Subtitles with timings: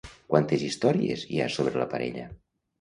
[0.31, 2.29] Quantes històries hi ha sobre la parella?